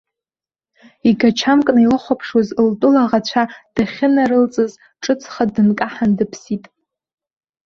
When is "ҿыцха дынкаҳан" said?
5.03-6.11